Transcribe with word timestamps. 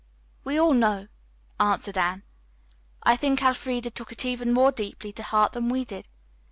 "We 0.43 0.59
all 0.59 0.73
know," 0.73 1.09
answered 1.59 1.95
Anne. 1.95 2.23
"I 3.03 3.15
think 3.15 3.43
Elfreda 3.43 3.91
took 3.91 4.11
it 4.11 4.25
even 4.25 4.51
more 4.51 4.71
deeply 4.71 5.11
to 5.13 5.21
heart 5.21 5.53
than 5.53 5.69
we 5.69 5.85
did. 5.85 6.07